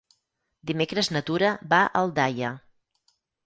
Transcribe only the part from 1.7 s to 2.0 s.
va a